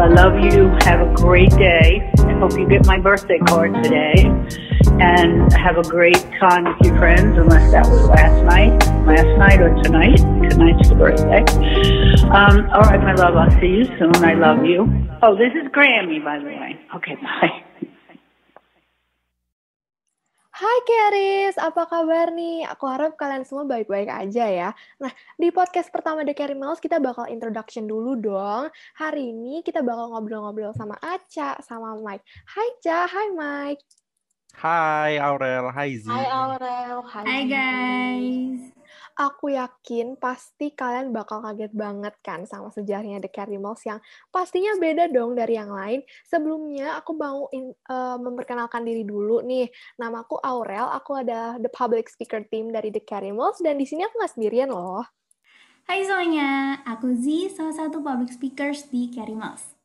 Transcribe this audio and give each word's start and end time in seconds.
I 0.00 0.08
love 0.08 0.32
you. 0.40 0.68
Have 0.82 1.00
a 1.06 1.12
great 1.14 1.50
day. 1.50 2.10
I 2.20 2.32
hope 2.38 2.52
you 2.52 2.66
get 2.66 2.86
my 2.86 2.98
birthday 2.98 3.38
card 3.46 3.74
today. 3.84 4.24
And 4.98 5.52
have 5.52 5.76
a 5.76 5.82
great 5.82 6.20
time 6.40 6.64
with 6.64 6.76
your 6.80 6.96
friends, 6.96 7.36
unless 7.36 7.70
that 7.72 7.86
was 7.86 8.08
last 8.08 8.42
night, 8.44 8.72
last 9.06 9.38
night 9.38 9.60
or 9.60 9.74
tonight. 9.82 10.16
Tonight's 10.16 10.88
the 10.88 10.94
birthday. 10.94 11.44
Um, 12.30 12.70
all 12.70 12.80
right, 12.80 13.00
my 13.00 13.14
love. 13.14 13.36
I'll 13.36 13.60
see 13.60 13.66
you 13.66 13.84
soon. 13.98 14.16
I 14.24 14.34
love 14.34 14.64
you. 14.64 14.88
Oh, 15.22 15.36
this 15.36 15.52
is 15.52 15.70
Grammy, 15.70 16.24
by 16.24 16.38
the 16.38 16.46
way. 16.46 16.80
Okay, 16.96 17.14
bye. 17.22 17.69
Hai 20.60 20.78
Keris, 20.84 21.56
apa 21.56 21.88
kabar 21.88 22.36
nih? 22.36 22.68
Aku 22.68 22.84
harap 22.84 23.16
kalian 23.16 23.48
semua 23.48 23.64
baik-baik 23.64 24.12
aja 24.12 24.44
ya. 24.44 24.68
Nah, 25.00 25.08
di 25.40 25.48
podcast 25.48 25.88
pertama 25.88 26.20
The 26.20 26.36
Carry 26.36 26.52
Mouse 26.52 26.84
kita 26.84 27.00
bakal 27.00 27.32
introduction 27.32 27.88
dulu 27.88 28.20
dong. 28.20 28.68
Hari 29.00 29.32
ini 29.32 29.64
kita 29.64 29.80
bakal 29.80 30.12
ngobrol-ngobrol 30.12 30.76
sama 30.76 31.00
Aca, 31.00 31.56
sama 31.64 31.96
Mike. 31.96 32.28
Hai 32.44 32.76
Ca, 32.76 33.08
hai 33.08 33.28
Mike. 33.32 33.82
Hai 34.52 35.16
Aurel, 35.16 35.72
hai 35.72 35.96
Z. 35.96 36.04
Hai 36.12 36.28
Aurel, 36.28 36.98
hai, 37.08 37.24
hai 37.24 37.42
guys. 37.48 38.79
Aku 39.20 39.52
yakin 39.52 40.16
pasti 40.16 40.72
kalian 40.72 41.12
bakal 41.12 41.44
kaget 41.44 41.76
banget 41.76 42.16
kan 42.24 42.48
sama 42.48 42.72
sejarahnya 42.72 43.20
The 43.20 43.28
Carry 43.28 43.60
Mouse 43.60 43.84
yang 43.84 44.00
pastinya 44.32 44.72
beda 44.80 45.12
dong 45.12 45.36
dari 45.36 45.60
yang 45.60 45.68
lain. 45.68 46.00
Sebelumnya 46.24 46.96
aku 46.96 47.12
mau 47.20 47.44
in, 47.52 47.68
uh, 47.92 48.16
memperkenalkan 48.16 48.80
diri 48.80 49.04
dulu 49.04 49.44
nih. 49.44 49.68
Namaku 50.00 50.40
Aurel, 50.40 50.88
aku 50.88 51.20
ada 51.20 51.60
the 51.60 51.68
public 51.68 52.08
speaker 52.08 52.40
team 52.48 52.72
dari 52.72 52.88
The 52.88 53.04
Carry 53.04 53.28
Mouse 53.28 53.60
dan 53.60 53.76
di 53.76 53.84
sini 53.84 54.08
aku 54.08 54.24
nggak 54.24 54.40
sendirian 54.40 54.72
loh. 54.72 55.04
Hai 55.84 56.00
semuanya, 56.00 56.80
aku 56.88 57.12
Z, 57.12 57.52
salah 57.60 57.76
satu 57.76 58.00
public 58.00 58.32
speakers 58.32 58.88
di 58.88 59.12
Carry 59.12 59.36
Mouse. 59.36 59.76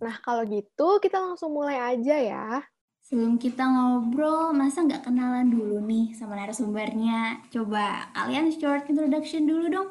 Nah, 0.00 0.16
kalau 0.24 0.48
gitu 0.48 0.96
kita 0.96 1.20
langsung 1.20 1.52
mulai 1.52 1.76
aja 1.76 2.16
ya. 2.16 2.64
Sebelum 3.08 3.40
kita 3.40 3.64
ngobrol, 3.64 4.52
masa 4.52 4.84
nggak 4.84 5.08
kenalan 5.08 5.48
dulu 5.48 5.80
nih 5.80 6.12
sama 6.12 6.36
narasumbernya? 6.36 7.40
Coba 7.48 8.12
kalian 8.12 8.52
short 8.52 8.84
introduction 8.84 9.48
dulu 9.48 9.64
dong. 9.72 9.88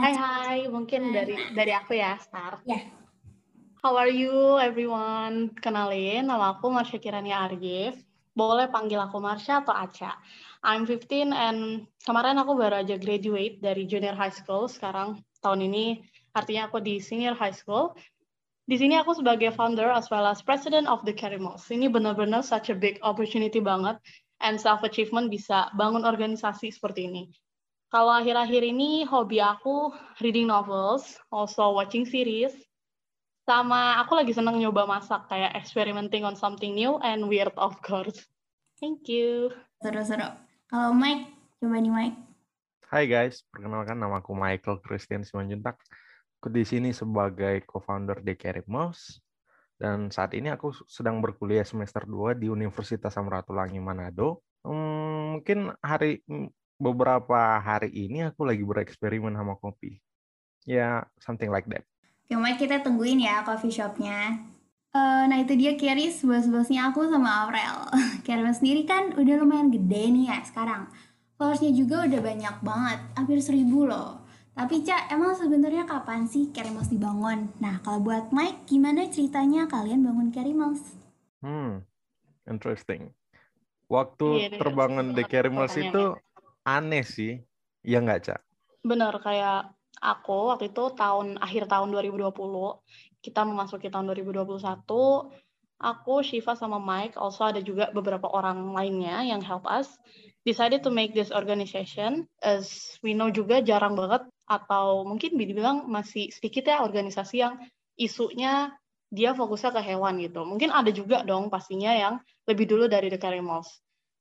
Hai 0.00 0.16
hai, 0.16 0.58
mungkin 0.72 1.12
dari 1.12 1.36
dari 1.52 1.76
aku 1.76 2.00
ya, 2.00 2.16
start. 2.16 2.64
Ya. 2.64 2.80
Yeah. 2.80 2.84
How 3.84 4.00
are 4.00 4.08
you 4.08 4.56
everyone? 4.64 5.52
Kenalin, 5.60 6.24
nama 6.24 6.56
aku 6.56 6.72
Marsha 6.72 6.96
Kirania 6.96 7.44
Argif. 7.44 8.00
Boleh 8.32 8.64
panggil 8.72 8.96
aku 8.96 9.20
Marsha 9.20 9.60
atau 9.60 9.76
Aca. 9.76 10.16
I'm 10.64 10.88
15 10.88 11.28
and 11.28 11.84
kemarin 12.00 12.40
aku 12.40 12.56
baru 12.56 12.80
aja 12.80 12.96
graduate 12.96 13.60
dari 13.60 13.84
junior 13.84 14.16
high 14.16 14.32
school. 14.32 14.72
Sekarang 14.72 15.20
tahun 15.44 15.68
ini 15.68 16.00
artinya 16.32 16.72
aku 16.72 16.80
di 16.80 16.96
senior 16.96 17.36
high 17.36 17.52
school. 17.52 17.92
Di 18.68 18.76
sini 18.76 19.00
aku 19.00 19.16
sebagai 19.16 19.48
founder 19.56 19.88
as 19.88 20.12
well 20.12 20.28
as 20.28 20.44
president 20.44 20.84
of 20.84 21.00
the 21.08 21.14
Carimals. 21.16 21.64
Ini 21.72 21.88
benar-benar 21.88 22.44
such 22.44 22.68
a 22.68 22.76
big 22.76 23.00
opportunity 23.00 23.64
banget 23.64 23.96
and 24.44 24.60
self 24.60 24.84
achievement 24.84 25.32
bisa 25.32 25.72
bangun 25.72 26.04
organisasi 26.04 26.68
seperti 26.68 27.08
ini. 27.08 27.32
Kalau 27.88 28.12
akhir-akhir 28.12 28.60
ini 28.60 29.08
hobi 29.08 29.40
aku 29.40 29.96
reading 30.20 30.52
novels, 30.52 31.16
also 31.32 31.72
watching 31.72 32.04
series, 32.04 32.52
sama 33.48 34.04
aku 34.04 34.20
lagi 34.20 34.36
seneng 34.36 34.60
nyoba 34.60 34.84
masak 34.84 35.24
kayak 35.32 35.56
experimenting 35.56 36.28
on 36.28 36.36
something 36.36 36.76
new 36.76 37.00
and 37.00 37.24
weird 37.24 37.48
of 37.56 37.72
course. 37.80 38.20
Thank 38.76 39.08
you. 39.08 39.48
Seru-seru. 39.80 40.28
Kalau 40.68 40.92
Mike, 40.92 41.32
coba 41.56 41.80
nih 41.80 41.88
Mike. 41.88 42.18
Hai 42.92 43.08
guys, 43.08 43.40
perkenalkan 43.48 43.96
nama 43.96 44.20
aku 44.20 44.36
Michael 44.36 44.84
Christian 44.84 45.24
Simanjuntak. 45.24 45.80
Di 46.38 46.62
sini 46.62 46.94
sebagai 46.94 47.66
co-founder 47.66 48.22
Carry 48.38 48.62
Mouse 48.70 49.18
dan 49.78 50.10
saat 50.10 50.34
ini 50.34 50.50
aku 50.50 50.74
sedang 50.90 51.22
berkuliah 51.22 51.62
semester 51.62 52.02
2 52.02 52.34
di 52.34 52.50
Universitas 52.50 53.14
Samratulangi 53.14 53.78
Manado. 53.78 54.42
Hmm, 54.66 55.38
mungkin 55.38 55.70
hari 55.78 56.22
beberapa 56.78 57.62
hari 57.62 57.90
ini 57.90 58.26
aku 58.26 58.46
lagi 58.46 58.66
bereksperimen 58.66 59.34
sama 59.38 59.54
kopi. 59.58 60.02
Ya, 60.66 61.06
something 61.22 61.50
like 61.50 61.66
that. 61.70 61.86
Oke, 62.26 62.36
Mike, 62.36 62.60
kita 62.60 62.82
tungguin 62.82 63.22
ya 63.22 63.46
coffee 63.46 63.72
shopnya. 63.72 64.36
Uh, 64.92 65.30
nah, 65.30 65.38
itu 65.38 65.54
dia 65.54 65.78
Keris, 65.78 66.26
bos-bosnya 66.26 66.90
aku 66.90 67.06
sama 67.06 67.46
Aurel. 67.46 67.88
Keris 68.26 68.58
sendiri 68.58 68.82
kan 68.82 69.14
udah 69.14 69.34
lumayan 69.38 69.70
gede 69.70 70.10
nih 70.10 70.24
ya 70.28 70.38
sekarang. 70.42 70.90
Followersnya 71.38 71.70
juga 71.70 72.02
udah 72.02 72.20
banyak 72.20 72.56
banget, 72.66 72.98
hampir 73.14 73.38
seribu 73.38 73.86
loh. 73.86 74.27
Tapi 74.58 74.82
Cak, 74.82 75.14
emang 75.14 75.38
sebenarnya 75.38 75.86
kapan 75.86 76.26
sih 76.26 76.50
Carry 76.50 76.74
Mouse 76.74 76.90
dibangun? 76.90 77.46
Nah, 77.62 77.78
kalau 77.78 78.02
buat 78.02 78.34
Mike, 78.34 78.66
gimana 78.66 79.06
ceritanya 79.06 79.70
kalian 79.70 80.02
bangun 80.02 80.34
Carry 80.34 80.50
Mouse? 80.50 80.82
Hmm, 81.38 81.86
interesting. 82.42 83.14
Waktu 83.86 84.26
yeah, 84.26 84.50
iya, 84.50 84.58
terbangun 84.58 85.14
The 85.14 85.30
Carry 85.30 85.54
Mouse 85.54 85.78
itu 85.78 86.18
aneh 86.66 87.06
sih, 87.06 87.38
ya 87.86 88.02
nggak 88.02 88.18
Cak? 88.26 88.40
Bener, 88.82 89.14
kayak 89.22 89.70
aku 90.02 90.50
waktu 90.50 90.74
itu 90.74 90.90
tahun 90.90 91.38
akhir 91.38 91.70
tahun 91.70 91.94
2020, 91.94 92.34
kita 93.22 93.46
memasuki 93.46 93.86
tahun 93.94 94.10
2021, 94.10 94.42
aku, 95.78 96.14
Shiva, 96.26 96.58
sama 96.58 96.82
Mike, 96.82 97.14
also 97.14 97.46
ada 97.46 97.62
juga 97.62 97.94
beberapa 97.94 98.26
orang 98.26 98.74
lainnya 98.74 99.22
yang 99.22 99.38
help 99.38 99.62
us, 99.70 99.86
decided 100.42 100.82
to 100.82 100.90
make 100.90 101.14
this 101.14 101.30
organization, 101.30 102.26
as 102.42 102.98
we 103.06 103.14
know 103.14 103.30
juga 103.30 103.62
jarang 103.62 103.94
banget 103.94 104.26
atau 104.48 105.04
mungkin 105.04 105.36
dibilang 105.36 105.84
masih 105.86 106.32
sedikit 106.32 106.66
ya 106.66 106.80
organisasi 106.80 107.44
yang 107.44 107.60
isunya 108.00 108.72
dia 109.12 109.32
fokusnya 109.32 109.72
ke 109.76 109.80
hewan 109.84 110.20
gitu. 110.20 110.44
Mungkin 110.44 110.72
ada 110.72 110.88
juga 110.92 111.24
dong 111.24 111.52
pastinya 111.52 111.92
yang 111.92 112.14
lebih 112.48 112.68
dulu 112.68 112.88
dari 112.88 113.12
The 113.12 113.20
Carimals. 113.20 113.68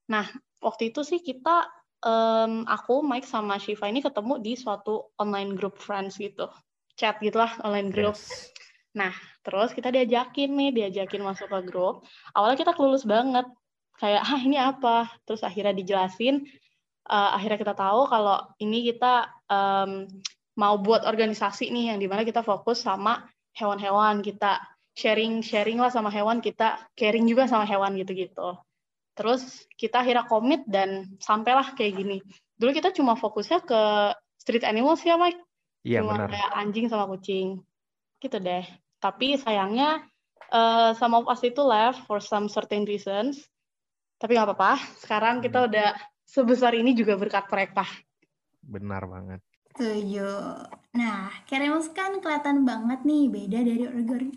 Nah, 0.08 0.28
waktu 0.64 0.96
itu 0.96 1.04
sih 1.04 1.20
kita, 1.20 1.68
um, 2.04 2.64
aku, 2.64 3.04
Mike, 3.04 3.28
sama 3.28 3.60
Shiva 3.60 3.92
ini 3.92 4.00
ketemu 4.00 4.40
di 4.40 4.56
suatu 4.56 5.12
online 5.20 5.60
group 5.60 5.76
friends 5.80 6.16
gitu. 6.16 6.48
Chat 6.96 7.20
gitulah, 7.20 7.52
online 7.68 7.92
group. 7.92 8.16
Yes. 8.16 8.52
Nah, 8.96 9.14
terus 9.44 9.76
kita 9.76 9.92
diajakin 9.92 10.50
nih, 10.56 10.72
diajakin 10.74 11.22
masuk 11.22 11.52
ke 11.52 11.60
grup. 11.68 12.08
Awalnya 12.34 12.58
kita 12.64 12.74
kelulus 12.74 13.04
banget. 13.04 13.46
Kayak, 14.00 14.24
ah 14.24 14.40
ini 14.40 14.58
apa? 14.58 15.12
Terus 15.28 15.44
akhirnya 15.44 15.76
dijelasin, 15.76 16.48
uh, 17.08 17.32
akhirnya 17.40 17.60
kita 17.60 17.76
tahu 17.76 18.06
kalau 18.12 18.44
ini 18.60 18.92
kita 18.92 19.32
um, 19.48 20.06
mau 20.60 20.76
buat 20.82 21.08
organisasi 21.08 21.72
nih 21.72 21.96
yang 21.96 22.00
di 22.02 22.08
mana 22.10 22.28
kita 22.28 22.44
fokus 22.44 22.84
sama 22.84 23.26
hewan-hewan 23.58 24.22
kita 24.22 24.62
sharing 24.98 25.46
sharing 25.46 25.78
lah 25.78 25.94
sama 25.94 26.10
hewan 26.10 26.42
kita 26.42 26.82
caring 26.98 27.26
juga 27.30 27.46
sama 27.46 27.66
hewan 27.70 27.94
gitu-gitu. 27.98 28.58
Terus 29.18 29.66
kita 29.74 30.06
akhirnya 30.06 30.30
komit 30.30 30.62
dan 30.70 31.18
sampailah 31.22 31.74
kayak 31.74 32.02
gini. 32.02 32.18
Dulu 32.58 32.70
kita 32.74 32.94
cuma 32.94 33.18
fokusnya 33.18 33.66
ke 33.66 33.82
street 34.38 34.66
animals 34.66 35.02
ya 35.02 35.18
Mike? 35.18 35.42
Iya 35.86 36.02
cuma 36.06 36.22
benar. 36.22 36.30
kayak 36.34 36.52
anjing 36.54 36.86
sama 36.90 37.10
kucing. 37.10 37.62
Gitu 38.22 38.38
deh. 38.38 38.66
Tapi 39.02 39.38
sayangnya 39.42 40.06
uh, 40.54 40.94
some 40.98 41.18
of 41.18 41.26
us 41.30 41.42
itu 41.46 41.62
left 41.62 42.06
for 42.06 42.22
some 42.22 42.50
certain 42.50 42.86
reasons. 42.86 43.42
Tapi 44.18 44.38
nggak 44.38 44.54
apa-apa. 44.54 44.82
Sekarang 45.02 45.42
kita 45.42 45.66
hmm. 45.66 45.68
udah 45.70 45.90
sebesar 46.28 46.76
ini 46.76 46.92
juga 46.92 47.16
berkat 47.16 47.48
mereka. 47.48 47.88
Benar 48.60 49.08
banget. 49.08 49.40
Setuju. 49.78 50.26
Nah, 50.98 51.30
Keremus 51.46 51.94
kan 51.94 52.18
kelihatan 52.18 52.66
banget 52.66 53.06
nih 53.06 53.30
beda 53.30 53.60
dari 53.62 53.86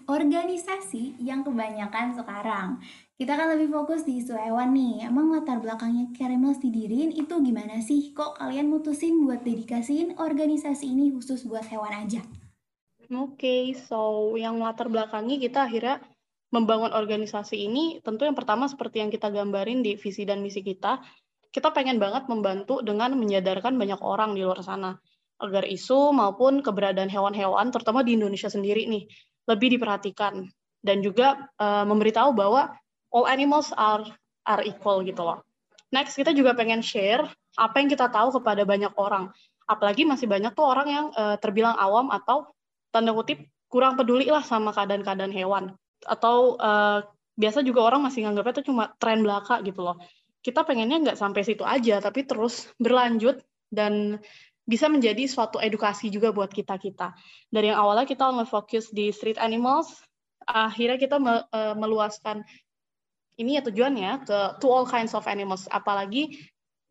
organisasi 0.04 1.16
yang 1.16 1.40
kebanyakan 1.40 2.12
sekarang. 2.12 2.76
Kita 3.16 3.40
kan 3.40 3.48
lebih 3.56 3.72
fokus 3.72 4.04
di 4.04 4.20
isu 4.20 4.36
hewan 4.36 4.76
nih. 4.76 5.08
Emang 5.08 5.32
latar 5.32 5.56
belakangnya 5.64 6.12
Keremus 6.12 6.60
didirin 6.60 7.08
itu 7.16 7.32
gimana 7.40 7.80
sih? 7.80 8.12
Kok 8.12 8.36
kalian 8.36 8.68
mutusin 8.68 9.24
buat 9.24 9.40
dedikasiin 9.40 10.20
organisasi 10.20 10.92
ini 10.92 11.08
khusus 11.16 11.48
buat 11.48 11.64
hewan 11.72 12.04
aja? 12.04 12.20
Oke, 13.10 13.40
okay, 13.40 13.62
so 13.72 14.36
yang 14.36 14.60
latar 14.60 14.92
belakangnya 14.92 15.40
kita 15.40 15.66
akhirnya 15.66 16.04
membangun 16.52 16.92
organisasi 16.92 17.56
ini 17.64 17.98
tentu 18.04 18.28
yang 18.28 18.36
pertama 18.36 18.68
seperti 18.68 19.00
yang 19.00 19.10
kita 19.10 19.32
gambarin 19.32 19.80
di 19.80 19.96
visi 19.96 20.28
dan 20.28 20.44
misi 20.44 20.60
kita, 20.60 21.00
kita 21.50 21.74
pengen 21.74 21.98
banget 21.98 22.30
membantu 22.30 22.82
dengan 22.82 23.14
menyadarkan 23.18 23.74
banyak 23.74 23.98
orang 24.02 24.38
di 24.38 24.46
luar 24.46 24.62
sana 24.62 24.98
agar 25.40 25.66
isu 25.66 26.14
maupun 26.14 26.60
keberadaan 26.62 27.08
hewan-hewan 27.10 27.72
terutama 27.74 28.06
di 28.06 28.14
Indonesia 28.14 28.46
sendiri 28.46 28.86
nih 28.86 29.08
lebih 29.48 29.74
diperhatikan 29.74 30.46
dan 30.84 30.96
juga 31.02 31.50
uh, 31.58 31.84
memberitahu 31.88 32.36
bahwa 32.36 32.70
all 33.10 33.26
animals 33.26 33.74
are 33.74 34.06
are 34.46 34.62
equal 34.64 35.02
gitu 35.02 35.20
loh. 35.20 35.42
Next 35.90 36.14
kita 36.14 36.30
juga 36.30 36.54
pengen 36.54 36.80
share 36.80 37.26
apa 37.58 37.82
yang 37.82 37.90
kita 37.90 38.06
tahu 38.08 38.40
kepada 38.40 38.62
banyak 38.62 38.94
orang. 38.94 39.34
Apalagi 39.66 40.06
masih 40.06 40.30
banyak 40.30 40.54
tuh 40.54 40.66
orang 40.66 40.88
yang 40.88 41.06
uh, 41.18 41.36
terbilang 41.38 41.74
awam 41.74 42.14
atau 42.14 42.46
tanda 42.94 43.10
kutip 43.10 43.42
kurang 43.70 43.94
peduli 43.98 44.26
lah 44.26 44.42
sama 44.42 44.74
keadaan-keadaan 44.74 45.30
hewan 45.30 45.74
atau 46.06 46.58
uh, 46.58 47.06
biasa 47.38 47.62
juga 47.62 47.86
orang 47.86 48.02
masih 48.02 48.26
nganggapnya 48.26 48.60
itu 48.60 48.64
cuma 48.72 48.90
tren 48.98 49.22
belaka 49.22 49.62
gitu 49.62 49.84
loh 49.84 49.96
kita 50.40 50.64
pengennya 50.64 51.00
nggak 51.04 51.18
sampai 51.20 51.44
situ 51.44 51.64
aja, 51.64 52.00
tapi 52.00 52.24
terus 52.24 52.68
berlanjut 52.80 53.44
dan 53.68 54.18
bisa 54.64 54.86
menjadi 54.86 55.26
suatu 55.26 55.58
edukasi 55.58 56.08
juga 56.08 56.30
buat 56.30 56.48
kita-kita. 56.48 57.12
Dari 57.50 57.74
yang 57.74 57.80
awalnya 57.80 58.06
kita 58.06 58.30
fokus 58.46 58.88
di 58.94 59.10
street 59.10 59.36
animals, 59.36 60.00
akhirnya 60.46 60.96
kita 60.96 61.16
uh, 61.18 61.74
meluaskan 61.76 62.46
ini 63.40 63.56
ya 63.56 63.62
tujuannya 63.64 64.28
ke 64.28 64.38
to 64.60 64.68
all 64.68 64.86
kinds 64.86 65.16
of 65.16 65.24
animals. 65.26 65.66
Apalagi 65.72 66.36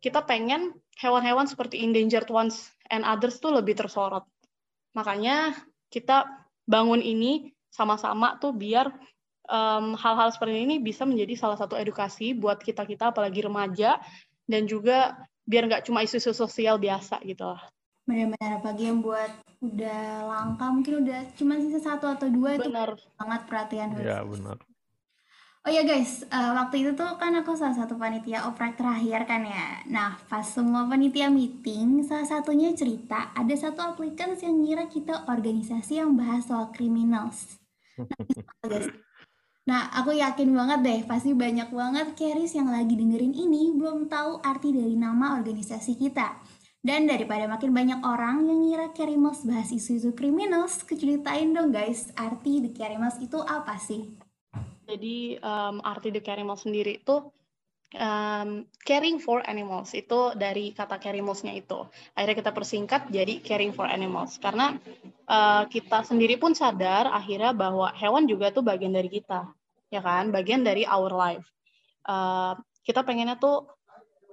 kita 0.01 0.25
pengen 0.25 0.73
hewan-hewan 0.97 1.45
seperti 1.45 1.79
endangered 1.85 2.27
ones 2.27 2.69
and 2.89 3.05
others 3.05 3.37
tuh 3.37 3.53
lebih 3.53 3.77
tersorot. 3.77 4.25
Makanya 4.97 5.53
kita 5.93 6.25
bangun 6.65 6.99
ini 6.99 7.53
sama-sama 7.69 8.37
tuh 8.41 8.51
biar 8.51 8.89
hal 9.49 9.97
hal-hal 9.97 10.29
seperti 10.29 10.63
ini 10.63 10.77
bisa 10.77 11.03
menjadi 11.03 11.33
salah 11.35 11.57
satu 11.57 11.73
edukasi 11.73 12.37
buat 12.37 12.61
kita-kita 12.61 13.09
apalagi 13.09 13.41
remaja 13.41 13.97
dan 14.45 14.69
juga 14.69 15.17
biar 15.49 15.65
nggak 15.65 15.83
cuma 15.89 16.05
isu-isu 16.05 16.31
sosial 16.31 16.77
biasa 16.77 17.17
gitu 17.25 17.49
lah. 17.49 17.61
Benar-benar 18.05 18.61
apalagi 18.61 18.83
yang 18.89 19.01
buat 19.01 19.29
udah 19.59 20.29
langka 20.29 20.65
mungkin 20.71 21.03
udah 21.03 21.19
cuma 21.35 21.57
sisa 21.57 21.81
satu 21.81 22.07
atau 22.07 22.29
dua 22.31 22.55
benar. 22.61 22.95
itu 22.95 23.05
sangat 23.17 23.41
perhatian 23.49 23.89
khusus. 23.97 24.07
Ya 24.07 24.21
benar. 24.21 24.57
Oh 25.67 25.71
ya 25.75 25.83
guys, 25.83 26.23
uh, 26.31 26.55
waktu 26.55 26.87
itu 26.87 26.95
tuh 26.95 27.19
kan 27.19 27.35
aku 27.35 27.51
salah 27.51 27.75
satu 27.75 27.99
panitia 27.99 28.47
oprek 28.47 28.79
terakhir 28.79 29.27
kan 29.27 29.43
ya. 29.43 29.83
Nah, 29.91 30.15
pas 30.31 30.47
semua 30.47 30.87
panitia 30.87 31.27
meeting, 31.27 32.07
salah 32.07 32.23
satunya 32.23 32.71
cerita 32.71 33.35
ada 33.35 33.51
satu 33.59 33.91
applicants 33.91 34.39
yang 34.39 34.55
ngira 34.63 34.87
kita 34.87 35.27
organisasi 35.27 35.99
yang 35.99 36.15
bahas 36.15 36.47
soal 36.47 36.71
criminals. 36.71 37.59
Nah, 37.99 38.87
Nah, 39.67 39.91
aku 39.91 40.15
yakin 40.15 40.55
banget 40.55 40.79
deh, 40.81 40.99
pasti 41.03 41.35
banyak 41.35 41.69
banget 41.73 42.07
Keris 42.15 42.55
yang 42.55 42.71
lagi 42.71 42.95
dengerin 42.95 43.35
ini 43.35 43.75
belum 43.75 44.07
tahu 44.07 44.39
arti 44.39 44.71
dari 44.71 44.95
nama 44.95 45.35
organisasi 45.35 45.99
kita. 45.99 46.39
Dan 46.79 47.11
daripada 47.11 47.43
makin 47.43 47.75
banyak 47.75 47.99
orang 48.07 48.47
yang 48.47 48.63
ngira 48.63 48.87
Kerimos 48.95 49.43
bahas 49.43 49.67
isu-isu 49.67 50.15
criminals, 50.15 50.79
keceritain 50.87 51.51
dong 51.51 51.75
guys, 51.75 52.07
arti 52.15 52.63
The 52.63 52.71
Kerimos 52.71 53.19
itu 53.19 53.35
apa 53.43 53.75
sih? 53.75 54.15
Jadi, 54.87 55.35
um, 55.43 55.83
arti 55.83 56.15
The 56.15 56.23
Kerimos 56.23 56.63
sendiri 56.63 57.03
itu 57.03 57.27
um, 57.95 58.69
caring 58.85 59.17
for 59.17 59.41
animals 59.45 59.97
itu 59.97 60.33
dari 60.37 60.75
kata 60.75 61.01
carimosnya 61.01 61.55
itu. 61.57 61.87
Akhirnya 62.13 62.37
kita 62.37 62.51
persingkat 62.53 63.01
jadi 63.09 63.41
caring 63.41 63.73
for 63.73 63.89
animals. 63.89 64.37
Karena 64.37 64.77
uh, 65.25 65.65
kita 65.65 66.05
sendiri 66.05 66.37
pun 66.37 66.53
sadar 66.53 67.09
akhirnya 67.09 67.55
bahwa 67.55 67.89
hewan 67.97 68.29
juga 68.29 68.53
tuh 68.53 68.61
bagian 68.61 68.93
dari 68.93 69.09
kita 69.09 69.49
ya 69.89 70.01
kan? 70.05 70.29
Bagian 70.29 70.61
dari 70.61 70.85
our 70.85 71.09
life. 71.09 71.45
Uh, 72.05 72.57
kita 72.85 73.01
pengennya 73.05 73.37
tuh 73.37 73.65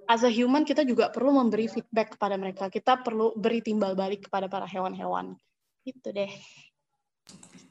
as 0.06 0.22
a 0.22 0.30
human 0.30 0.62
kita 0.62 0.86
juga 0.86 1.10
perlu 1.10 1.34
memberi 1.34 1.66
feedback 1.68 2.16
kepada 2.16 2.36
mereka. 2.36 2.68
Kita 2.68 3.00
perlu 3.00 3.32
beri 3.34 3.64
timbal 3.64 3.96
balik 3.96 4.28
kepada 4.28 4.46
para 4.46 4.68
hewan-hewan. 4.68 5.34
Itu 5.82 6.12
deh. 6.12 6.30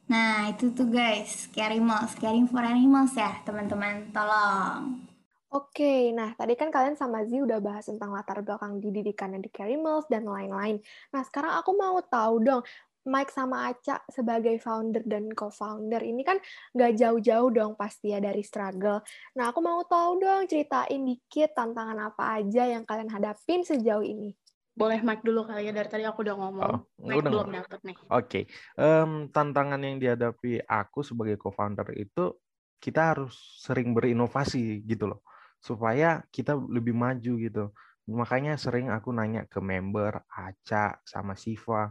Nah 0.09 0.51
itu 0.51 0.73
tuh 0.73 0.89
guys. 0.89 1.49
Caring 1.53 1.81
animals 1.81 2.13
caring 2.17 2.45
for 2.49 2.61
animals 2.61 3.13
ya 3.15 3.41
teman-teman. 3.45 4.11
Tolong 4.11 5.14
Oke, 5.53 6.09
nah 6.11 6.33
tadi 6.33 6.57
kan 6.57 6.73
kalian 6.73 6.97
sama 6.97 7.21
Zi 7.29 7.39
udah 7.39 7.61
bahas 7.61 7.85
tentang 7.85 8.11
latar 8.11 8.41
belakang 8.41 8.81
didikannya 8.81 9.39
di 9.39 9.51
Carimals 9.53 10.09
dan 10.09 10.25
lain-lain. 10.25 10.81
Nah 11.13 11.21
sekarang 11.21 11.53
aku 11.61 11.71
mau 11.77 12.01
tahu 12.01 12.41
dong, 12.41 12.63
Mike 13.05 13.29
sama 13.29 13.69
Aca 13.69 14.01
sebagai 14.09 14.57
founder 14.57 15.05
dan 15.05 15.29
co-founder 15.29 16.01
ini 16.01 16.25
kan 16.25 16.41
nggak 16.73 16.97
jauh-jauh 16.97 17.53
dong 17.53 17.77
pasti 17.77 18.09
ya 18.11 18.17
dari 18.17 18.41
struggle. 18.41 19.05
Nah, 19.37 19.53
aku 19.53 19.61
mau 19.61 19.85
tahu 19.85 20.17
dong 20.17 20.49
ceritain 20.49 21.05
dikit 21.05 21.53
tantangan 21.53 22.01
apa 22.01 22.41
aja 22.41 22.65
yang 22.65 22.81
kalian 22.81 23.13
hadapin 23.13 23.61
sejauh 23.61 24.01
ini. 24.01 24.33
Boleh 24.75 24.99
Mike 25.05 25.23
dulu 25.23 25.45
kali 25.45 25.69
ya, 25.69 25.71
dari 25.71 25.87
tadi 25.87 26.03
aku 26.03 26.25
udah 26.25 26.35
ngomong. 26.35 26.65
Oh, 26.65 26.79
Mike 27.05 27.23
udah 27.23 27.31
belum 27.31 27.53
dapet 27.53 27.79
nih. 27.85 27.95
Oke, 27.95 28.09
okay. 28.09 28.43
um, 28.75 29.29
tantangan 29.29 29.79
yang 29.79 30.01
dihadapi 30.01 30.65
aku 30.65 31.05
sebagai 31.05 31.37
co-founder 31.37 31.85
itu 31.95 32.33
kita 32.81 33.15
harus 33.15 33.37
sering 33.61 33.93
berinovasi 33.95 34.83
gitu 34.83 35.13
loh, 35.13 35.21
supaya 35.65 36.21
kita 36.29 36.53
lebih 36.53 36.93
maju 36.93 37.33
gitu. 37.41 37.73
Makanya 38.05 38.53
sering 38.61 38.93
aku 38.93 39.09
nanya 39.09 39.49
ke 39.49 39.57
member, 39.57 40.21
Aca, 40.29 41.01
sama 41.01 41.33
Siva, 41.33 41.89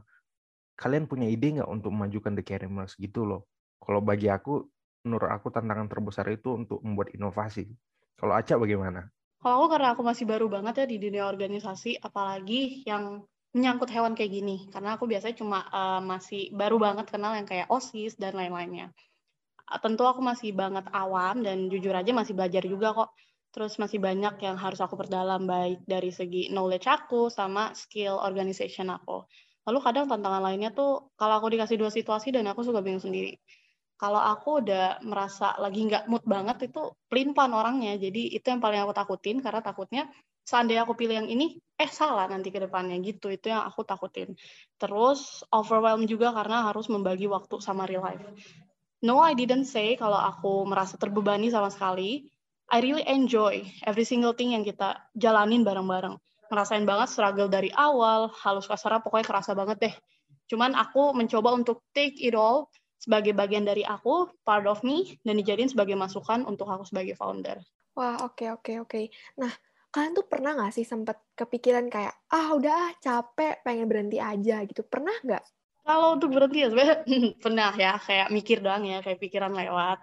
kalian 0.79 1.11
punya 1.11 1.27
ide 1.27 1.59
nggak 1.59 1.67
untuk 1.67 1.91
memajukan 1.91 2.39
The 2.39 2.47
Caramels 2.47 2.95
gitu 2.95 3.27
loh. 3.27 3.51
Kalau 3.83 3.99
bagi 3.99 4.31
aku, 4.31 4.63
menurut 5.03 5.27
aku 5.27 5.51
tantangan 5.51 5.91
terbesar 5.91 6.31
itu 6.31 6.55
untuk 6.55 6.79
membuat 6.87 7.11
inovasi. 7.19 7.67
Kalau 8.15 8.39
Aca 8.39 8.55
bagaimana? 8.55 9.11
Kalau 9.43 9.55
aku 9.61 9.67
karena 9.75 9.89
aku 9.93 10.03
masih 10.07 10.25
baru 10.25 10.47
banget 10.47 10.75
ya 10.81 10.87
di 10.87 10.97
dunia 11.03 11.27
organisasi, 11.27 11.99
apalagi 11.99 12.87
yang 12.87 13.27
menyangkut 13.51 13.91
hewan 13.91 14.15
kayak 14.15 14.33
gini. 14.39 14.71
Karena 14.71 14.95
aku 14.95 15.11
biasanya 15.11 15.37
cuma 15.37 15.67
uh, 15.69 15.99
masih 15.99 16.55
baru 16.55 16.79
banget 16.79 17.11
kenal 17.11 17.35
yang 17.35 17.45
kayak 17.45 17.67
OSIS 17.69 18.15
dan 18.17 18.39
lain-lainnya. 18.39 18.95
Tentu 19.83 20.07
aku 20.07 20.23
masih 20.23 20.55
banget 20.55 20.87
awam 20.95 21.43
dan 21.43 21.67
jujur 21.69 21.93
aja 21.93 22.15
masih 22.15 22.39
belajar 22.39 22.63
juga 22.65 22.95
kok. 22.95 23.11
Terus 23.55 23.79
masih 23.79 24.03
banyak 24.03 24.35
yang 24.43 24.59
harus 24.59 24.83
aku 24.83 24.99
perdalam 24.99 25.47
baik 25.47 25.87
dari 25.87 26.11
segi 26.11 26.51
knowledge 26.51 26.91
aku 26.91 27.31
sama 27.31 27.71
skill 27.79 28.19
organization 28.19 28.91
aku. 28.91 29.23
Lalu 29.63 29.79
kadang 29.79 30.11
tantangan 30.11 30.43
lainnya 30.43 30.75
tuh 30.75 31.15
kalau 31.15 31.39
aku 31.39 31.55
dikasih 31.55 31.79
dua 31.79 31.95
situasi 31.95 32.35
dan 32.35 32.51
aku 32.51 32.67
suka 32.67 32.83
bingung 32.83 32.99
sendiri. 32.99 33.39
Kalau 33.95 34.19
aku 34.19 34.59
udah 34.59 34.99
merasa 35.07 35.55
lagi 35.63 35.87
nggak 35.87 36.11
mood 36.11 36.27
banget 36.27 36.67
itu 36.67 36.99
pelimpan 37.07 37.55
orangnya. 37.55 37.95
Jadi 37.95 38.35
itu 38.35 38.43
yang 38.43 38.59
paling 38.59 38.83
aku 38.83 38.91
takutin 38.91 39.39
karena 39.39 39.63
takutnya 39.63 40.11
seandainya 40.43 40.83
aku 40.83 40.99
pilih 40.99 41.23
yang 41.23 41.31
ini, 41.31 41.63
eh 41.79 41.89
salah 41.89 42.27
nanti 42.27 42.51
ke 42.51 42.59
depannya 42.59 42.99
gitu. 43.07 43.31
Itu 43.31 43.55
yang 43.55 43.63
aku 43.63 43.87
takutin. 43.87 44.35
Terus 44.83 45.47
overwhelm 45.55 46.11
juga 46.11 46.35
karena 46.35 46.67
harus 46.69 46.91
membagi 46.91 47.31
waktu 47.31 47.63
sama 47.63 47.87
real 47.87 48.03
life. 48.03 48.27
No, 49.07 49.23
I 49.23 49.39
didn't 49.39 49.71
say 49.71 49.95
kalau 49.95 50.19
aku 50.19 50.67
merasa 50.67 50.99
terbebani 50.99 51.55
sama 51.55 51.71
sekali. 51.71 52.34
I 52.73 52.81
really 52.81 53.05
enjoy 53.05 53.65
every 53.85 54.09
single 54.09 54.33
thing 54.33 54.57
yang 54.57 54.65
kita 54.65 54.97
jalanin 55.15 55.63
bareng-bareng 55.63 56.17
ngerasain 56.49 56.85
banget 56.85 57.09
struggle 57.11 57.49
dari 57.51 57.73
awal, 57.75 58.31
halus 58.31 58.69
kasarnya 58.69 59.03
pokoknya 59.03 59.27
kerasa 59.27 59.53
banget 59.57 59.79
deh. 59.81 59.95
Cuman 60.47 60.77
aku 60.77 61.17
mencoba 61.17 61.57
untuk 61.57 61.83
take 61.97 62.21
it 62.21 62.37
all 62.37 62.69
sebagai 63.01 63.37
bagian 63.37 63.67
dari 63.67 63.85
aku, 63.85 64.33
part 64.45 64.65
of 64.69 64.81
me, 64.87 65.19
dan 65.25 65.41
dijadiin 65.41 65.73
sebagai 65.73 65.97
masukan 65.97 66.45
untuk 66.45 66.69
aku 66.69 66.89
sebagai 66.89 67.17
founder. 67.17 67.61
Wah, 67.97 68.23
oke, 68.25 68.39
okay, 68.41 68.49
oke, 68.53 68.63
okay, 68.65 68.77
oke. 68.81 68.91
Okay. 68.91 69.05
Nah, 69.41 69.53
kalian 69.93 70.13
tuh 70.17 70.27
pernah 70.27 70.57
nggak 70.57 70.73
sih 70.73 70.87
sempat 70.87 71.21
kepikiran 71.37 71.87
kayak, 71.93 72.15
ah 72.33 72.49
udah 72.57 72.73
ah, 72.73 72.91
capek, 72.99 73.61
pengen 73.61 73.87
berhenti 73.91 74.19
aja 74.19 74.65
gitu. 74.65 74.83
Pernah 74.85 75.15
nggak? 75.21 75.45
Kalau 75.85 76.17
untuk 76.17 76.33
berhenti 76.33 76.65
ya 76.65 76.69
sebenarnya 76.73 76.99
pernah 77.45 77.71
ya, 77.77 77.93
kayak 78.01 78.29
mikir 78.33 78.59
doang 78.65 78.85
ya, 78.89 79.05
kayak 79.05 79.21
pikiran 79.21 79.53
lewat. 79.53 80.01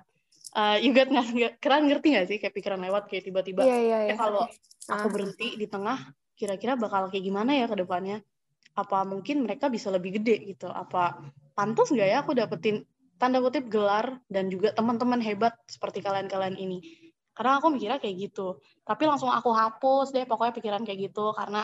Uh, 0.51 0.75
you 0.83 0.91
got 0.91 1.07
nggak, 1.07 1.63
kalian 1.63 1.87
ngerti 1.87 2.07
nggak 2.11 2.27
sih 2.27 2.37
kayak 2.43 2.51
pikiran 2.51 2.83
lewat 2.83 3.07
kayak 3.07 3.23
tiba-tiba, 3.23 3.63
yeah, 3.63 3.79
yeah, 3.79 4.01
yeah. 4.03 4.11
eh 4.11 4.17
kalau 4.19 4.43
aku 4.91 5.07
ah. 5.07 5.11
berhenti 5.11 5.55
di 5.55 5.63
tengah, 5.63 5.95
kira-kira 6.35 6.75
bakal 6.75 7.07
kayak 7.07 7.23
gimana 7.23 7.55
ya 7.55 7.71
ke 7.71 7.79
depannya? 7.79 8.19
Apa 8.75 9.07
mungkin 9.07 9.47
mereka 9.47 9.71
bisa 9.71 9.87
lebih 9.87 10.19
gede 10.19 10.43
gitu? 10.43 10.67
Apa 10.67 11.23
pantas 11.55 11.87
nggak 11.95 12.07
ya 12.07 12.17
aku 12.19 12.35
dapetin 12.35 12.83
tanda 13.15 13.39
kutip 13.39 13.71
gelar 13.71 14.19
dan 14.27 14.51
juga 14.51 14.75
teman-teman 14.75 15.23
hebat 15.23 15.55
seperti 15.71 16.03
kalian-kalian 16.03 16.59
ini? 16.59 16.83
Karena 17.31 17.63
aku 17.63 17.71
mikirnya 17.71 18.03
kayak 18.03 18.15
gitu. 18.19 18.59
Tapi 18.83 19.07
langsung 19.07 19.31
aku 19.31 19.55
hapus 19.55 20.11
deh 20.11 20.27
pokoknya 20.27 20.51
pikiran 20.51 20.83
kayak 20.83 21.11
gitu 21.11 21.31
karena 21.31 21.63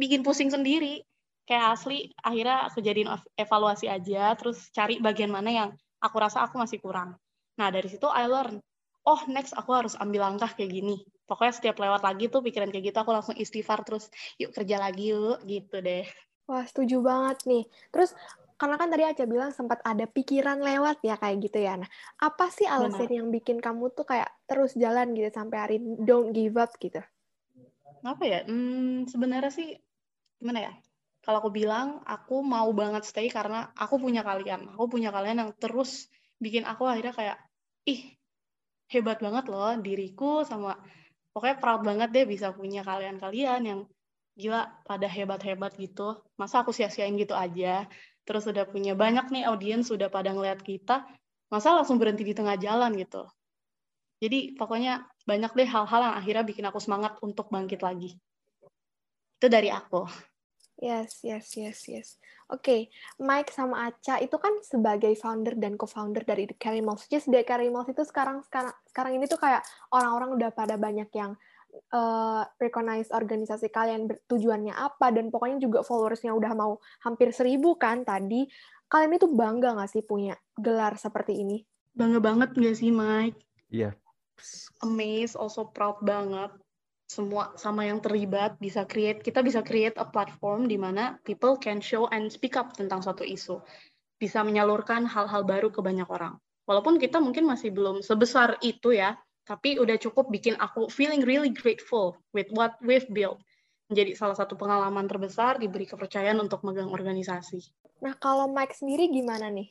bikin 0.00 0.24
pusing 0.24 0.48
sendiri. 0.48 1.04
Kayak 1.44 1.76
asli 1.76 2.08
akhirnya 2.16 2.64
aku 2.72 2.80
jadiin 2.80 3.12
evaluasi 3.36 3.92
aja 3.92 4.32
terus 4.40 4.72
cari 4.72 5.04
bagian 5.04 5.28
mana 5.28 5.50
yang 5.52 5.68
aku 6.00 6.16
rasa 6.16 6.48
aku 6.48 6.56
masih 6.56 6.80
kurang 6.80 7.18
nah 7.58 7.68
dari 7.68 7.88
situ 7.88 8.08
I 8.08 8.26
learn 8.28 8.60
oh 9.04 9.20
next 9.28 9.52
aku 9.52 9.70
harus 9.74 9.94
ambil 9.98 10.24
langkah 10.24 10.50
kayak 10.54 10.72
gini 10.72 11.02
pokoknya 11.26 11.52
setiap 11.54 11.76
lewat 11.80 12.02
lagi 12.06 12.30
tuh 12.30 12.40
pikiran 12.40 12.70
kayak 12.70 12.92
gitu 12.92 12.98
aku 12.98 13.12
langsung 13.12 13.36
istighfar 13.36 13.82
terus 13.82 14.08
yuk 14.38 14.54
kerja 14.54 14.78
lagi 14.78 15.12
yuk 15.12 15.42
gitu 15.44 15.82
deh 15.82 16.06
wah 16.48 16.64
setuju 16.64 17.02
banget 17.02 17.38
nih 17.46 17.64
terus 17.90 18.14
karena 18.62 18.78
kan 18.78 18.94
tadi 18.94 19.02
Aca 19.02 19.26
bilang 19.26 19.50
sempat 19.50 19.82
ada 19.82 20.06
pikiran 20.06 20.62
lewat 20.62 21.02
ya 21.02 21.18
kayak 21.18 21.50
gitu 21.50 21.58
ya. 21.58 21.82
Nah, 21.82 21.90
apa 22.22 22.46
sih 22.46 22.62
alasan 22.62 23.10
Benar. 23.10 23.18
yang 23.18 23.26
bikin 23.34 23.58
kamu 23.58 23.90
tuh 23.90 24.06
kayak 24.06 24.30
terus 24.46 24.78
jalan 24.78 25.18
gitu 25.18 25.34
sampai 25.34 25.58
hari 25.58 25.76
don't 26.06 26.30
give 26.30 26.54
up 26.54 26.70
gitu? 26.78 27.02
Apa 28.06 28.22
ya? 28.22 28.46
Hmm, 28.46 29.10
sebenarnya 29.10 29.50
sih 29.50 29.74
gimana 30.38 30.70
ya? 30.70 30.72
Kalau 31.26 31.42
aku 31.42 31.50
bilang 31.50 32.06
aku 32.06 32.38
mau 32.46 32.70
banget 32.70 33.02
stay 33.02 33.26
karena 33.34 33.74
aku 33.74 33.98
punya 33.98 34.22
kalian. 34.22 34.78
Aku 34.78 34.86
punya 34.86 35.10
kalian 35.10 35.42
yang 35.42 35.50
terus 35.58 36.06
bikin 36.42 36.66
aku 36.66 36.90
akhirnya 36.90 37.14
kayak 37.14 37.38
ih 37.86 38.18
hebat 38.90 39.22
banget 39.22 39.46
loh 39.46 39.72
diriku 39.78 40.42
sama 40.42 40.74
pokoknya 41.32 41.56
proud 41.62 41.80
banget 41.86 42.08
deh 42.10 42.26
bisa 42.28 42.50
punya 42.52 42.82
kalian-kalian 42.82 43.62
yang 43.62 43.80
gila 44.36 44.68
pada 44.88 45.08
hebat-hebat 45.08 45.76
gitu. 45.76 46.20
Masa 46.40 46.64
aku 46.64 46.72
sia-siain 46.72 47.16
gitu 47.20 47.36
aja. 47.36 47.84
Terus 48.24 48.48
udah 48.48 48.64
punya 48.64 48.96
banyak 48.96 49.28
nih 49.28 49.44
audiens 49.50 49.90
sudah 49.90 50.08
pada 50.08 50.30
ngeliat 50.30 50.62
kita, 50.62 51.04
masa 51.50 51.74
langsung 51.74 51.98
berhenti 51.98 52.22
di 52.22 52.34
tengah 52.36 52.54
jalan 52.56 52.94
gitu. 52.96 53.26
Jadi 54.22 54.54
pokoknya 54.54 55.02
banyak 55.26 55.50
deh 55.58 55.68
hal-hal 55.68 56.00
yang 56.06 56.14
akhirnya 56.14 56.44
bikin 56.46 56.64
aku 56.70 56.78
semangat 56.78 57.18
untuk 57.18 57.50
bangkit 57.50 57.82
lagi. 57.82 58.14
Itu 59.42 59.50
dari 59.50 59.68
aku. 59.74 60.06
Yes, 60.82 61.22
yes, 61.22 61.54
yes, 61.54 61.78
yes. 61.86 62.08
Oke, 62.50 62.58
okay. 62.58 62.80
Mike 63.22 63.54
sama 63.54 63.86
Aca 63.86 64.18
itu 64.18 64.34
kan 64.34 64.50
sebagai 64.66 65.14
founder 65.14 65.54
dan 65.54 65.78
co-founder 65.78 66.26
dari 66.26 66.50
The 66.50 66.58
Carry 66.58 66.82
Malls. 66.82 67.06
Just 67.06 67.30
The 67.30 67.46
Carry 67.46 67.70
Malls 67.70 67.94
itu 67.94 68.02
sekarang 68.02 68.42
sekarang 68.42 68.74
sekarang 68.90 69.14
ini 69.14 69.30
tuh 69.30 69.38
kayak 69.38 69.62
orang-orang 69.94 70.34
udah 70.34 70.50
pada 70.50 70.74
banyak 70.74 71.06
yang 71.14 71.38
uh, 71.94 72.42
recognize 72.58 73.14
organisasi 73.14 73.70
kalian 73.70 74.10
tujuannya 74.26 74.74
apa 74.74 75.14
dan 75.14 75.30
pokoknya 75.30 75.62
juga 75.62 75.86
followersnya 75.86 76.34
udah 76.34 76.52
mau 76.58 76.82
hampir 77.06 77.30
seribu 77.30 77.78
kan 77.78 78.02
tadi. 78.02 78.50
Kalian 78.90 79.22
itu 79.22 79.30
bangga 79.30 79.78
nggak 79.78 79.90
sih 79.94 80.02
punya 80.02 80.34
gelar 80.58 80.98
seperti 80.98 81.46
ini? 81.46 81.62
Bangga 81.94 82.18
banget 82.18 82.58
nggak 82.58 82.74
sih 82.74 82.90
Mike? 82.90 83.38
Iya. 83.70 83.94
Yeah. 83.94 84.82
Amazed, 84.82 85.38
also 85.38 85.70
proud 85.70 86.02
banget 86.02 86.50
semua 87.12 87.52
sama 87.60 87.84
yang 87.84 88.00
terlibat 88.00 88.56
bisa 88.56 88.88
create 88.88 89.20
kita 89.20 89.44
bisa 89.44 89.60
create 89.60 89.92
a 90.00 90.06
platform 90.08 90.64
di 90.64 90.80
mana 90.80 91.20
people 91.28 91.60
can 91.60 91.84
show 91.84 92.08
and 92.08 92.32
speak 92.32 92.56
up 92.56 92.72
tentang 92.72 93.04
suatu 93.04 93.20
isu 93.20 93.60
bisa 94.16 94.40
menyalurkan 94.40 95.04
hal-hal 95.04 95.44
baru 95.44 95.68
ke 95.68 95.84
banyak 95.84 96.08
orang 96.08 96.40
walaupun 96.64 96.96
kita 96.96 97.20
mungkin 97.20 97.44
masih 97.44 97.68
belum 97.68 98.00
sebesar 98.00 98.56
itu 98.64 98.96
ya 98.96 99.12
tapi 99.44 99.76
udah 99.76 100.00
cukup 100.00 100.32
bikin 100.32 100.56
aku 100.56 100.88
feeling 100.88 101.20
really 101.20 101.52
grateful 101.52 102.16
with 102.32 102.48
what 102.56 102.80
we've 102.80 103.10
built 103.12 103.42
menjadi 103.92 104.16
salah 104.16 104.32
satu 104.32 104.56
pengalaman 104.56 105.04
terbesar 105.04 105.60
diberi 105.60 105.84
kepercayaan 105.84 106.40
untuk 106.40 106.64
megang 106.64 106.88
organisasi. 106.88 107.60
Nah 108.00 108.16
kalau 108.16 108.48
Mike 108.48 108.72
sendiri 108.72 109.12
gimana 109.12 109.52
nih? 109.52 109.68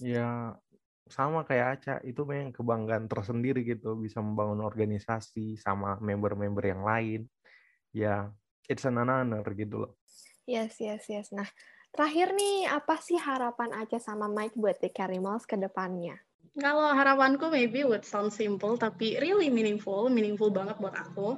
Ya 0.00 0.56
sama 1.12 1.44
kayak 1.44 1.66
Aca 1.78 1.94
itu 2.02 2.24
memang 2.24 2.56
kebanggaan 2.56 3.06
tersendiri 3.06 3.60
gitu 3.62 4.00
bisa 4.00 4.24
membangun 4.24 4.64
organisasi 4.64 5.60
sama 5.60 6.00
member-member 6.00 6.64
yang 6.64 6.82
lain. 6.82 7.20
Ya 7.92 8.32
it's 8.64 8.88
an 8.88 8.96
honor 8.96 9.44
gitu 9.52 9.86
loh. 9.86 9.92
Yes 10.48 10.80
yes 10.80 11.06
yes. 11.12 11.28
Nah 11.36 11.46
terakhir 11.92 12.32
nih 12.32 12.72
apa 12.72 12.96
sih 12.98 13.20
harapan 13.20 13.76
Aca 13.76 14.00
sama 14.00 14.26
Mike 14.32 14.56
buat 14.56 14.80
The 14.80 14.88
Carimals 14.88 15.44
ke 15.44 15.60
depannya? 15.60 16.16
Kalau 16.52 16.92
harapanku 16.92 17.48
maybe 17.48 17.84
would 17.84 18.04
sound 18.04 18.32
simple 18.32 18.80
tapi 18.80 19.20
really 19.20 19.52
meaningful 19.52 20.08
meaningful 20.08 20.48
banget 20.48 20.80
buat 20.80 20.96
aku. 20.96 21.36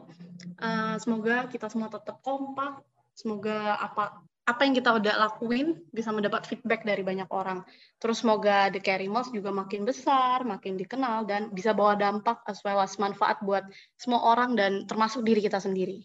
Uh, 0.63 0.95
semoga 1.03 1.51
kita 1.51 1.67
semua 1.67 1.91
tetap 1.91 2.23
kompak 2.23 2.79
semoga 3.15 3.79
apa 3.79 4.23
apa 4.45 4.61
yang 4.69 4.77
kita 4.77 4.93
udah 4.93 5.15
lakuin 5.25 5.81
bisa 5.89 6.13
mendapat 6.13 6.45
feedback 6.45 6.85
dari 6.85 7.01
banyak 7.01 7.29
orang. 7.33 7.65
Terus 7.97 8.21
semoga 8.21 8.69
The 8.69 8.77
Carry 8.77 9.09
Malls 9.09 9.33
juga 9.33 9.49
makin 9.49 9.89
besar, 9.89 10.45
makin 10.45 10.77
dikenal, 10.77 11.25
dan 11.25 11.49
bisa 11.49 11.73
bawa 11.73 11.97
dampak 11.97 12.45
as 12.45 12.61
well 12.61 12.77
as 12.85 13.01
manfaat 13.01 13.41
buat 13.41 13.65
semua 13.97 14.21
orang 14.21 14.53
dan 14.53 14.85
termasuk 14.85 15.25
diri 15.25 15.41
kita 15.41 15.65
sendiri. 15.65 16.05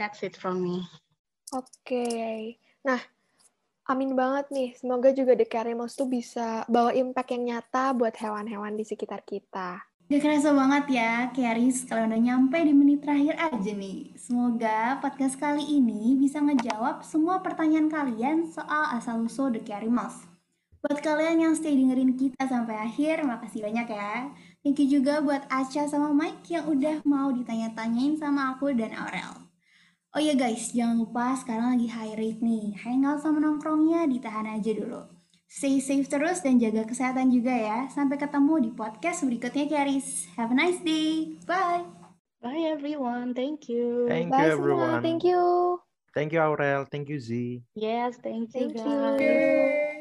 That's 0.00 0.24
it 0.24 0.40
from 0.40 0.64
me. 0.64 0.80
Oke. 1.52 1.68
Okay. 1.84 2.40
Nah, 2.88 3.04
amin 3.84 4.16
banget 4.16 4.48
nih. 4.48 4.70
Semoga 4.72 5.12
juga 5.12 5.36
The 5.36 5.44
Carry 5.44 5.76
Malls 5.76 5.92
tuh 5.92 6.08
bisa 6.08 6.64
bawa 6.72 6.96
impact 6.96 7.36
yang 7.36 7.52
nyata 7.52 7.92
buat 7.92 8.16
hewan-hewan 8.16 8.80
di 8.80 8.88
sekitar 8.88 9.20
kita. 9.28 9.91
Gak 10.12 10.28
kerasa 10.28 10.52
banget 10.52 11.00
ya, 11.00 11.32
Keris, 11.32 11.88
kalau 11.88 12.04
udah 12.04 12.20
nyampe 12.20 12.60
di 12.60 12.76
menit 12.76 13.00
terakhir 13.00 13.32
aja 13.32 13.72
nih. 13.72 14.12
Semoga 14.12 15.00
podcast 15.00 15.40
kali 15.40 15.64
ini 15.64 16.20
bisa 16.20 16.36
ngejawab 16.36 17.00
semua 17.00 17.40
pertanyaan 17.40 17.88
kalian 17.88 18.44
soal 18.44 18.92
asal-usul 18.92 19.56
The 19.56 19.64
Carimals. 19.64 20.20
Buat 20.84 21.00
kalian 21.00 21.40
yang 21.40 21.54
stay 21.56 21.80
dengerin 21.80 22.12
kita 22.20 22.44
sampai 22.44 22.92
akhir, 22.92 23.24
makasih 23.24 23.64
banyak 23.64 23.88
ya. 23.88 24.28
Thank 24.60 24.84
you 24.84 25.00
juga 25.00 25.24
buat 25.24 25.48
Acha 25.48 25.88
sama 25.88 26.12
Mike 26.12 26.44
yang 26.44 26.68
udah 26.68 27.00
mau 27.08 27.32
ditanya-tanyain 27.32 28.20
sama 28.20 28.52
aku 28.52 28.68
dan 28.76 28.92
Aurel. 28.92 29.48
Oh 30.12 30.20
iya 30.20 30.36
guys, 30.36 30.76
jangan 30.76 31.00
lupa 31.08 31.40
sekarang 31.40 31.72
lagi 31.72 31.88
high 31.88 32.12
rate 32.20 32.44
nih. 32.44 32.76
Hangout 32.84 33.24
sama 33.24 33.40
nongkrongnya 33.40 34.04
ditahan 34.04 34.60
aja 34.60 34.76
dulu. 34.76 35.11
Stay 35.52 35.84
safe 35.84 36.08
terus 36.08 36.40
dan 36.40 36.56
jaga 36.56 36.88
kesehatan 36.88 37.28
juga 37.28 37.52
ya. 37.52 37.84
Sampai 37.92 38.16
ketemu 38.16 38.54
di 38.64 38.70
podcast 38.72 39.20
berikutnya, 39.20 39.68
Karis. 39.68 40.24
Have 40.40 40.48
a 40.48 40.56
nice 40.56 40.80
day. 40.80 41.36
Bye. 41.44 41.84
Bye 42.40 42.72
everyone. 42.72 43.36
Thank 43.36 43.68
you. 43.68 44.08
Thank 44.08 44.32
Bye 44.32 44.48
you 44.48 44.56
everyone. 44.56 44.98
Semua. 44.98 45.04
Thank 45.04 45.28
you. 45.28 45.42
Thank 46.16 46.32
you 46.32 46.40
Aurel. 46.40 46.88
Thank 46.88 47.12
you 47.12 47.20
Z. 47.20 47.60
Yes, 47.76 48.16
thank 48.24 48.48
you 48.56 48.72
thank 48.72 48.80
guys. 48.80 49.20
You. 49.20 49.91